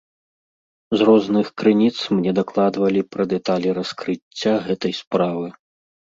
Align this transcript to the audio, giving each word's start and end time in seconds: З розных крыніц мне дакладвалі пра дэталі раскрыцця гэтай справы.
З 1.01 1.07
розных 1.09 1.47
крыніц 1.63 1.97
мне 2.21 2.31
дакладвалі 2.39 3.01
пра 3.17 3.23
дэталі 3.35 3.77
раскрыцця 3.81 4.53
гэтай 4.67 4.93
справы. 5.03 5.47